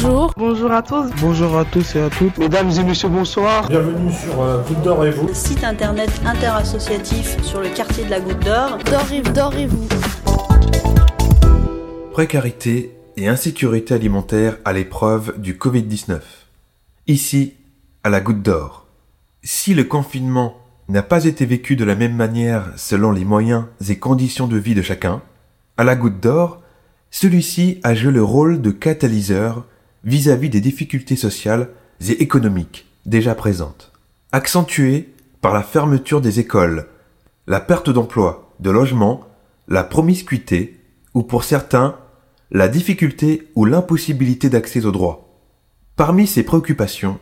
[0.00, 0.32] Bonjour.
[0.36, 1.10] Bonjour à tous.
[1.20, 2.38] Bonjour à tous et à toutes.
[2.38, 3.68] Mesdames et messieurs, bonsoir.
[3.68, 5.28] Bienvenue sur euh, Goutte d'Or et vous.
[5.34, 8.78] Site internet interassociatif sur le quartier de la Goutte d'Or.
[8.84, 9.88] D'or d'Or et vous.
[12.12, 16.20] Précarité et insécurité alimentaire à l'épreuve du Covid-19.
[17.08, 17.54] Ici,
[18.04, 18.86] à la Goutte d'Or.
[19.42, 20.58] Si le confinement
[20.88, 24.76] n'a pas été vécu de la même manière selon les moyens et conditions de vie
[24.76, 25.22] de chacun,
[25.76, 26.62] à la Goutte d'Or,
[27.10, 29.64] celui-ci a joué le rôle de catalyseur
[30.04, 31.70] vis-à-vis des difficultés sociales
[32.00, 33.92] et économiques déjà présentes,
[34.32, 36.86] accentuées par la fermeture des écoles,
[37.46, 39.26] la perte d'emploi, de logement,
[39.68, 40.80] la promiscuité,
[41.14, 41.96] ou pour certains,
[42.50, 45.28] la difficulté ou l'impossibilité d'accès aux droits.
[45.96, 47.18] Parmi ces préoccupations,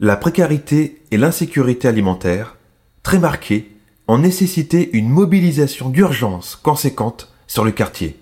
[0.00, 2.56] la précarité et l'insécurité alimentaire,
[3.02, 3.76] très marquées,
[4.08, 8.18] ont nécessité une mobilisation d'urgence conséquente sur le quartier.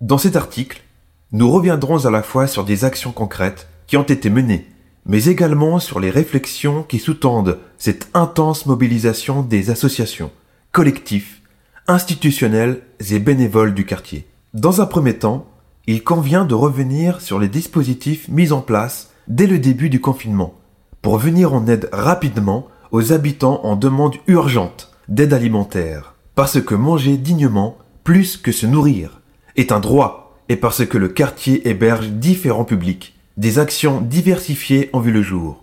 [0.00, 0.82] Dans cet article,
[1.32, 4.66] nous reviendrons à la fois sur des actions concrètes qui ont été menées,
[5.04, 10.30] mais également sur les réflexions qui sous-tendent cette intense mobilisation des associations,
[10.72, 11.42] collectifs,
[11.86, 14.26] institutionnels et bénévoles du quartier.
[14.54, 15.46] Dans un premier temps,
[15.86, 20.54] il convient de revenir sur les dispositifs mis en place dès le début du confinement,
[21.02, 27.16] pour venir en aide rapidement aux habitants en demande urgente d'aide alimentaire, parce que manger
[27.16, 29.20] dignement, plus que se nourrir,
[29.56, 35.00] est un droit, et parce que le quartier héberge différents publics, des actions diversifiées ont
[35.00, 35.62] vu le jour.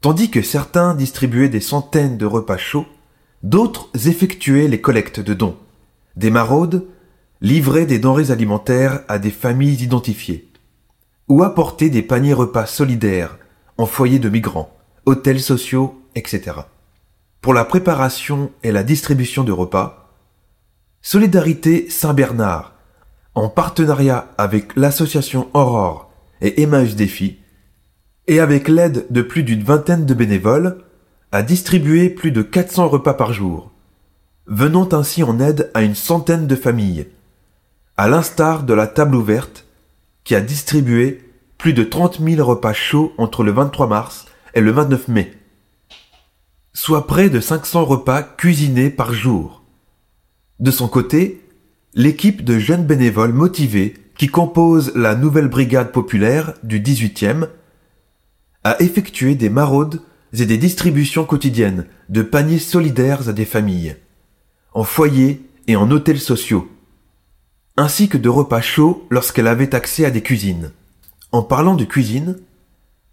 [0.00, 2.86] Tandis que certains distribuaient des centaines de repas chauds,
[3.42, 5.56] d'autres effectuaient les collectes de dons.
[6.16, 6.86] Des maraudes
[7.40, 10.48] livraient des denrées alimentaires à des familles identifiées,
[11.28, 13.38] ou apportaient des paniers repas solidaires
[13.78, 16.52] en foyers de migrants, hôtels sociaux, etc.
[17.40, 20.10] Pour la préparation et la distribution de repas,
[21.00, 22.71] Solidarité Saint-Bernard,
[23.34, 27.38] en partenariat avec l'association Aurore et Emmaüs Défi,
[28.26, 30.78] et avec l'aide de plus d'une vingtaine de bénévoles,
[31.32, 33.72] a distribué plus de 400 repas par jour,
[34.46, 37.08] venant ainsi en aide à une centaine de familles,
[37.96, 39.66] à l'instar de la table ouverte,
[40.24, 41.22] qui a distribué
[41.58, 45.32] plus de 30 000 repas chauds entre le 23 mars et le 29 mai,
[46.74, 49.62] soit près de 500 repas cuisinés par jour.
[50.60, 51.41] De son côté,
[51.94, 57.48] l'équipe de jeunes bénévoles motivés qui compose la nouvelle brigade populaire du 18e
[58.64, 60.00] a effectué des maraudes
[60.32, 63.96] et des distributions quotidiennes de paniers solidaires à des familles,
[64.72, 66.70] en foyers et en hôtels sociaux,
[67.76, 70.72] ainsi que de repas chauds lorsqu'elle avait accès à des cuisines.
[71.30, 72.38] En parlant de cuisine,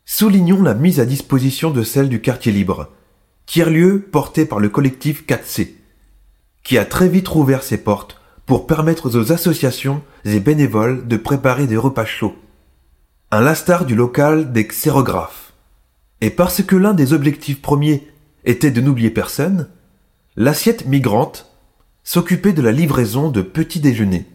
[0.06, 2.90] soulignons la mise à disposition de celle du quartier libre,
[3.46, 5.72] tiers-lieu porté par le collectif 4C,
[6.64, 8.19] qui a très vite rouvert ses portes
[8.50, 12.34] pour permettre aux associations et bénévoles de préparer des repas chauds.
[13.30, 15.54] Un lastar du local des xérographes.
[16.20, 18.08] Et parce que l'un des objectifs premiers
[18.46, 19.68] était de n'oublier personne,
[20.36, 21.54] l'assiette migrante
[22.04, 24.26] s'occupait de la livraison de petits déjeuners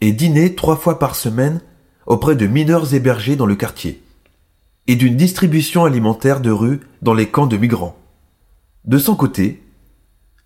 [0.00, 1.60] et dîners trois fois par semaine
[2.06, 4.02] auprès de mineurs hébergés dans le quartier,
[4.88, 7.96] et d'une distribution alimentaire de rue dans les camps de migrants.
[8.86, 9.62] De son côté,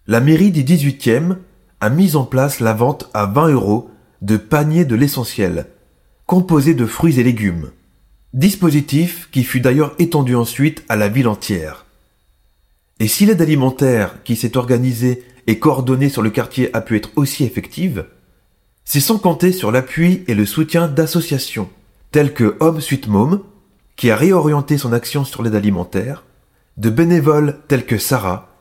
[0.06, 1.38] la mairie du 18e
[1.80, 3.90] a mis en place la vente à 20 euros
[4.22, 5.66] de paniers de l'essentiel,
[6.26, 7.70] composés de fruits et légumes.
[8.32, 11.86] Dispositif qui fut d'ailleurs étendu ensuite à la ville entière.
[12.98, 17.10] Et si l'aide alimentaire qui s'est organisée et coordonnée sur le quartier a pu être
[17.16, 18.06] aussi effective,
[18.84, 21.68] c'est sans compter sur l'appui et le soutien d'associations
[22.10, 23.42] telles que Homme Suite Môme,
[23.96, 26.24] qui a réorienté son action sur l'aide alimentaire,
[26.76, 28.54] de bénévoles tels que Sarah,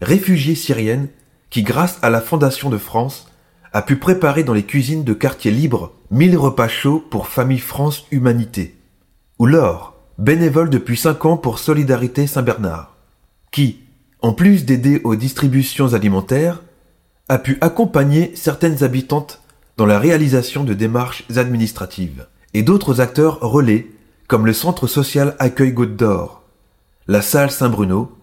[0.00, 1.08] réfugiée syrienne
[1.50, 3.26] qui, grâce à la Fondation de France,
[3.72, 8.04] a pu préparer dans les cuisines de quartiers libres mille repas chauds pour Famille France
[8.10, 8.76] Humanité.
[9.38, 12.96] Ou Laure, bénévole depuis cinq ans pour Solidarité Saint-Bernard,
[13.50, 13.80] qui,
[14.20, 16.62] en plus d'aider aux distributions alimentaires,
[17.28, 19.42] a pu accompagner certaines habitantes
[19.76, 23.86] dans la réalisation de démarches administratives, et d'autres acteurs relais,
[24.26, 26.42] comme le Centre social Accueil Goutte d'Or,
[27.06, 28.16] la salle Saint-Bruno,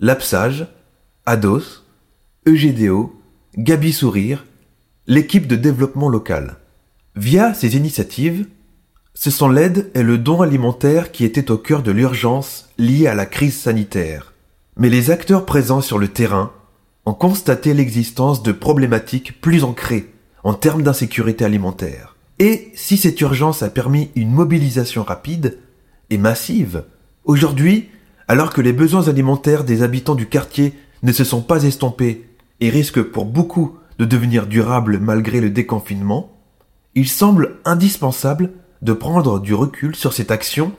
[0.00, 0.66] l'Apsage,
[1.26, 1.81] Ados,
[2.44, 3.14] EGDO,
[3.56, 4.44] Gabi Sourire,
[5.06, 6.56] l'équipe de développement local.
[7.14, 8.48] Via ces initiatives,
[9.14, 13.14] ce sont l'aide et le don alimentaire qui étaient au cœur de l'urgence liée à
[13.14, 14.32] la crise sanitaire.
[14.76, 16.50] Mais les acteurs présents sur le terrain
[17.06, 20.12] ont constaté l'existence de problématiques plus ancrées
[20.42, 22.16] en termes d'insécurité alimentaire.
[22.40, 25.58] Et si cette urgence a permis une mobilisation rapide
[26.10, 26.86] et massive,
[27.24, 27.88] aujourd'hui,
[28.26, 30.74] alors que les besoins alimentaires des habitants du quartier
[31.04, 32.26] ne se sont pas estompés
[32.62, 36.38] et risquent pour beaucoup de devenir durables malgré le déconfinement,
[36.94, 40.70] il semble indispensable de prendre du recul sur cette action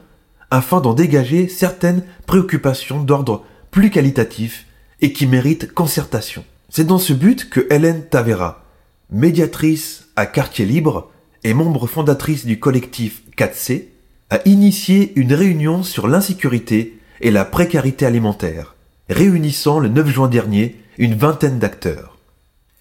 [0.49, 4.65] afin d'en dégager certaines préoccupations d'ordre plus qualitatif
[5.01, 6.45] et qui méritent concertation.
[6.69, 8.63] C'est dans ce but que Hélène Tavera,
[9.11, 11.11] médiatrice à Quartier Libre
[11.43, 13.87] et membre fondatrice du collectif 4C,
[14.29, 18.75] a initié une réunion sur l'insécurité et la précarité alimentaire,
[19.09, 22.17] réunissant le 9 juin dernier une vingtaine d'acteurs.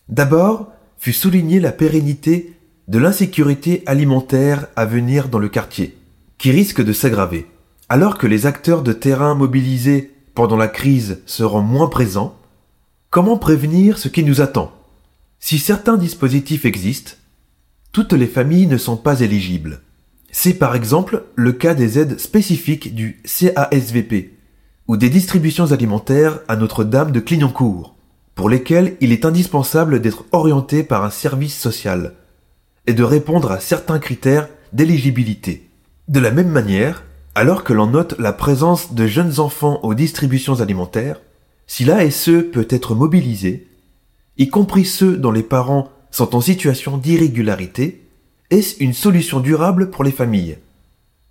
[0.08, 2.54] D'abord, fut soulignée la pérennité
[2.88, 5.96] de l'insécurité alimentaire à venir dans le quartier,
[6.38, 7.46] qui risque de s'aggraver.
[7.88, 12.36] Alors que les acteurs de terrain mobilisés pendant la crise seront moins présents,
[13.10, 14.72] comment prévenir ce qui nous attend?
[15.38, 17.12] Si certains dispositifs existent,
[17.92, 19.80] toutes les familles ne sont pas éligibles.
[20.30, 24.38] C'est par exemple le cas des aides spécifiques du CASVP
[24.88, 27.96] ou des distributions alimentaires à Notre-Dame de Clignancourt,
[28.34, 32.14] pour lesquelles il est indispensable d'être orienté par un service social
[32.86, 35.68] et de répondre à certains critères d'éligibilité.
[36.08, 40.60] De la même manière, alors que l'on note la présence de jeunes enfants aux distributions
[40.60, 41.20] alimentaires,
[41.66, 43.68] si l'ASE peut être mobilisé,
[44.36, 48.06] y compris ceux dont les parents sont en situation d'irrégularité,
[48.50, 50.58] est-ce une solution durable pour les familles?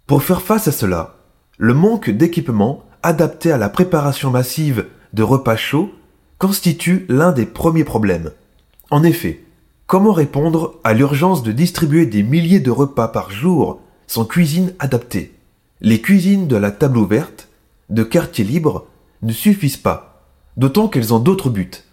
[0.08, 1.18] Pour faire face à cela,
[1.58, 5.92] le manque d'équipements adaptés à la préparation massive de repas chauds
[6.42, 8.32] constitue l'un des premiers problèmes.
[8.90, 9.44] En effet,
[9.86, 15.36] comment répondre à l'urgence de distribuer des milliers de repas par jour sans cuisine adaptée?
[15.82, 17.48] Les cuisines de la table ouverte,
[17.92, 18.88] de quartier libre,
[19.22, 20.26] ne suffisent pas,
[20.58, 21.84] d'autant qu'elles ont d'autres buts.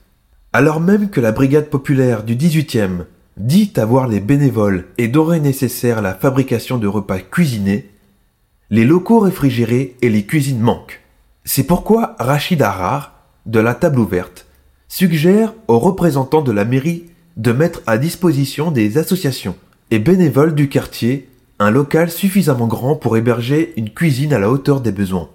[0.54, 3.04] Alors même que la brigade populaire du 18e
[3.36, 7.90] dit avoir les bénévoles et d'aurait nécessaire la fabrication de repas cuisinés,
[8.70, 11.02] les locaux réfrigérés et les cuisines manquent.
[11.44, 13.17] C'est pourquoi Rachid Harar,
[13.48, 14.46] de la table ouverte,
[14.88, 17.06] suggère aux représentants de la mairie
[17.36, 19.56] de mettre à disposition des associations
[19.90, 24.80] et bénévoles du quartier un local suffisamment grand pour héberger une cuisine à la hauteur
[24.80, 25.30] des besoins.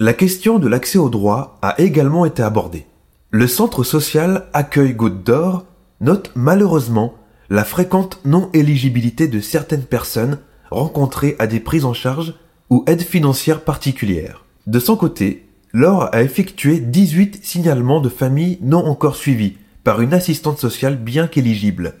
[0.00, 2.86] La question de l'accès aux droits a également été abordée.
[3.30, 5.64] Le centre social Accueil Goutte d'Or
[6.00, 7.14] note malheureusement
[7.50, 10.38] la fréquente non-éligibilité de certaines personnes
[10.70, 12.34] rencontrées à des prises en charge
[12.68, 14.44] ou aides financières particulières.
[14.66, 20.12] De son côté, Laure a effectué 18 signalements de familles non encore suivies par une
[20.12, 21.94] assistante sociale bien qu'éligible.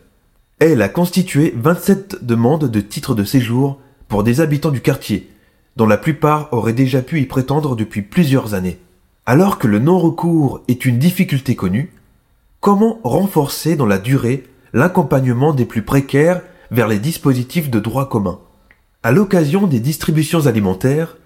[0.58, 5.30] Elle a constitué 27 demandes de titres de séjour pour des habitants du quartier,
[5.76, 8.78] dont la plupart auraient déjà pu y prétendre depuis plusieurs années.
[9.24, 11.94] Alors que le non-recours est une difficulté connue,
[12.60, 18.38] comment renforcer dans la durée l'accompagnement des plus précaires vers les dispositifs de droit commun?
[19.02, 21.16] À l'occasion des distributions alimentaires,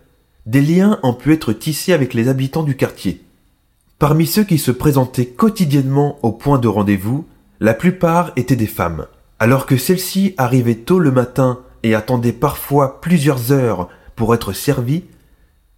[0.47, 3.23] des liens ont pu être tissés avec les habitants du quartier.
[3.99, 7.27] Parmi ceux qui se présentaient quotidiennement au point de rendez-vous,
[7.61, 9.07] la plupart étaient des femmes.
[9.39, 15.05] Alors que celle-ci arrivait tôt le matin et attendait parfois plusieurs heures pour être servie,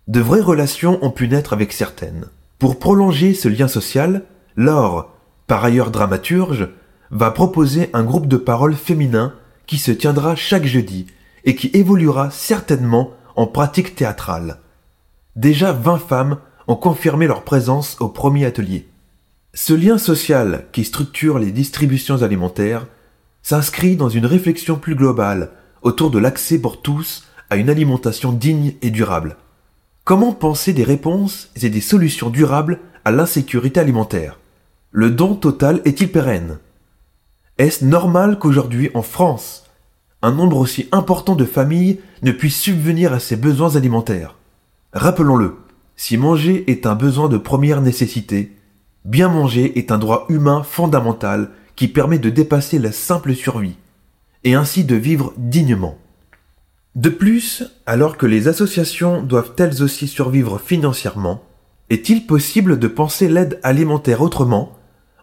[0.06, 2.26] de vraies relations ont pu naître avec certaines.
[2.59, 4.25] Pour prolonger ce lien social,
[4.56, 5.12] Laure,
[5.47, 6.69] par ailleurs dramaturge,
[7.11, 9.32] va proposer un groupe de parole féminin
[9.67, 11.06] qui se tiendra chaque jeudi
[11.44, 14.58] et qui évoluera certainement en pratique théâtrale.
[15.37, 18.88] Déjà 20 femmes ont confirmé leur présence au premier atelier.
[19.55, 22.88] Ce lien social qui structure les distributions alimentaires
[23.43, 25.52] s'inscrit dans une réflexion plus globale
[25.82, 29.36] autour de l'accès pour tous à une alimentation digne et durable.
[30.03, 34.41] Comment penser des réponses et des solutions durables à l'insécurité alimentaire?
[34.91, 36.58] Le don total est-il pérenne?
[37.56, 39.68] Est-ce normal qu'aujourd'hui en France,
[40.22, 44.34] un nombre aussi important de familles ne puisse subvenir à ses besoins alimentaires
[44.93, 45.56] Rappelons-le,
[45.96, 48.56] si manger est un besoin de première nécessité,
[49.05, 53.77] bien manger est un droit humain fondamental qui permet de dépasser la simple survie,
[54.44, 55.98] et ainsi de vivre dignement.
[56.94, 61.44] De plus, alors que les associations doivent elles aussi survivre financièrement,
[61.91, 64.72] est-il possible de penser l'aide alimentaire autrement,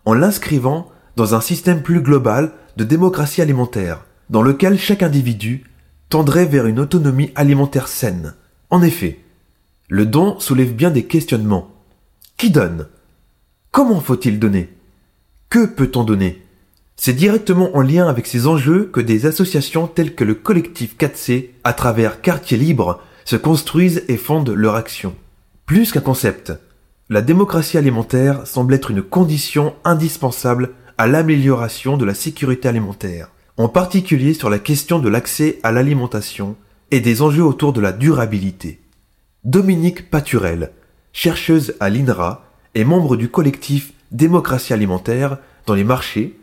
[0.06, 5.64] en l'inscrivant dans un système plus global de démocratie alimentaire, dans lequel chaque individu
[6.10, 8.34] tendrait vers une autonomie alimentaire saine.
[8.70, 9.20] En effet,
[9.90, 11.72] le don soulève bien des questionnements.
[12.38, 12.88] Qui donne?
[13.72, 14.70] Comment faut-il donner?
[15.50, 16.42] Que peut-on donner?
[16.96, 21.50] C'est directement en lien avec ces enjeux que des associations telles que le collectif 4C,
[21.64, 25.14] à travers Quartier Libre, se construisent et fondent leur action.
[25.66, 26.54] Plus qu'un concept,
[27.10, 33.70] la démocratie alimentaire semble être une condition indispensable à l'amélioration de la sécurité alimentaire, en
[33.70, 36.56] particulier sur la question de l'accès à l'alimentation
[36.92, 38.82] et des enjeux autour de la durabilité.
[39.44, 40.72] Dominique Paturel,
[41.14, 46.38] chercheuse à l'INRA et membre du collectif Démocratie alimentaire dans les marchés,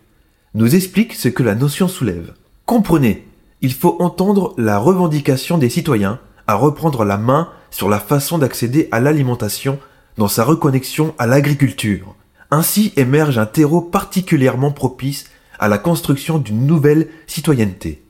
[0.54, 2.34] nous explique ce que la notion soulève.
[2.66, 3.26] Comprenez,
[3.60, 8.88] il faut entendre la revendication des citoyens à reprendre la main sur la façon d'accéder
[8.90, 9.78] à l'alimentation
[10.18, 12.14] dans sa reconnexion à l'agriculture.
[12.50, 15.26] Ainsi émerge un terreau particulièrement propice
[15.62, 18.02] à la construction d'une nouvelle citoyenneté.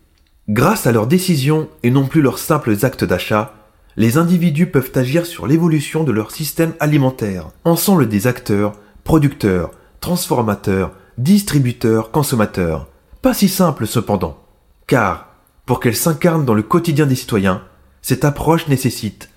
[0.48, 3.52] Grâce à leurs décisions et non plus leurs simples actes d'achat,
[3.98, 7.50] les individus peuvent agir sur l'évolution de leur système alimentaire.
[7.64, 8.72] Ensemble des acteurs,
[9.04, 12.88] producteurs, transformateurs, distributeurs, consommateurs.
[13.20, 14.42] Pas si simple cependant,
[14.86, 15.28] car,
[15.66, 17.62] pour qu'elle s'incarne dans le quotidien des citoyens,
[18.00, 19.28] cette approche nécessite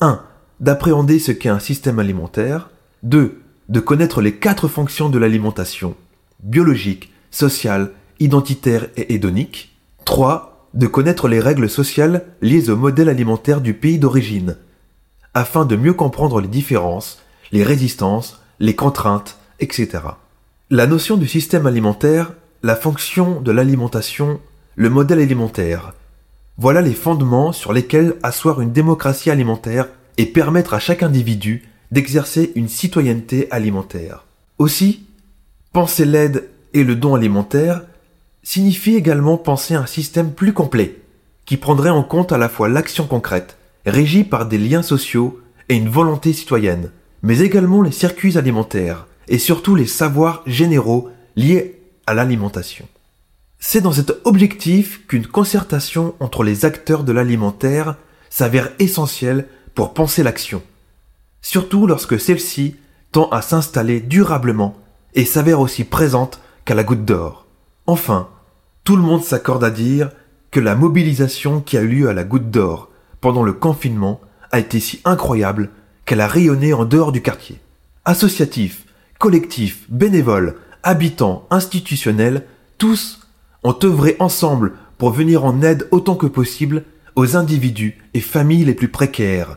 [0.00, 0.22] 1.
[0.60, 2.70] d'appréhender ce qu'est un système alimentaire,
[3.02, 3.42] 2.
[3.68, 5.96] de connaître les quatre fonctions de l'alimentation,
[6.44, 13.60] biologique, sociale, identitaire et hédonique, 3 de connaître les règles sociales liées au modèle alimentaire
[13.60, 14.56] du pays d'origine,
[15.34, 19.98] afin de mieux comprendre les différences, les résistances, les contraintes, etc.
[20.70, 24.40] La notion du système alimentaire, la fonction de l'alimentation,
[24.74, 25.92] le modèle alimentaire,
[26.58, 32.52] voilà les fondements sur lesquels asseoir une démocratie alimentaire et permettre à chaque individu d'exercer
[32.54, 34.24] une citoyenneté alimentaire.
[34.58, 35.04] Aussi,
[35.72, 37.82] penser l'aide et le don alimentaire
[38.42, 40.98] signifie également penser un système plus complet,
[41.46, 43.56] qui prendrait en compte à la fois l'action concrète,
[43.86, 45.40] régie par des liens sociaux
[45.70, 46.90] et une volonté citoyenne,
[47.22, 52.86] mais également les circuits alimentaires, et surtout les savoirs généraux liés à l'alimentation.
[53.58, 57.96] C'est dans cet objectif qu'une concertation entre les acteurs de l'alimentaire
[58.28, 60.62] s'avère essentielle pour penser l'action,
[61.40, 62.76] surtout lorsque celle-ci
[63.12, 64.76] tend à s'installer durablement
[65.14, 67.46] et s'avère aussi présente qu'à la goutte d'or.
[67.86, 68.28] Enfin,
[68.84, 70.10] tout le monde s'accorde à dire
[70.50, 74.20] que la mobilisation qui a eu lieu à la goutte d'or pendant le confinement
[74.50, 75.70] a été si incroyable
[76.04, 77.60] qu'elle a rayonné en dehors du quartier.
[78.04, 78.84] Associatifs,
[79.18, 82.44] collectifs, bénévoles, habitants, institutionnels,
[82.78, 83.20] tous
[83.62, 88.74] ont œuvré ensemble pour venir en aide autant que possible aux individus et familles les
[88.74, 89.56] plus précaires,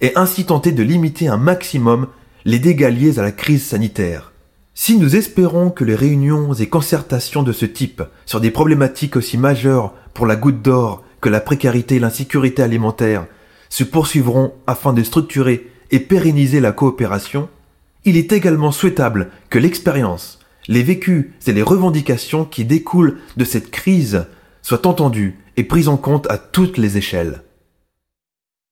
[0.00, 2.08] et ainsi tenter de limiter un maximum
[2.44, 4.31] les dégâts liés à la crise sanitaire.
[4.74, 9.36] Si nous espérons que les réunions et concertations de ce type sur des problématiques aussi
[9.36, 13.26] majeures pour la goutte d'or que la précarité et l'insécurité alimentaire
[13.68, 17.50] se poursuivront afin de structurer et pérenniser la coopération,
[18.06, 23.70] il est également souhaitable que l'expérience, les vécus et les revendications qui découlent de cette
[23.70, 24.24] crise
[24.62, 27.42] soient entendues et prises en compte à toutes les échelles.